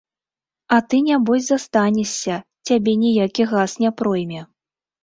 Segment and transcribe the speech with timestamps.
[0.77, 4.41] А ты нябось застанешся, цябе ніякі газ не пройме.